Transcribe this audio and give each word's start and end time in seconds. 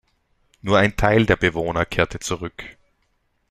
Nur 0.63 0.79
ein 0.79 0.95
Teil 0.97 1.27
der 1.27 1.35
Bewohner 1.35 1.85
kehrte 1.85 2.17
zurück. 2.19 2.63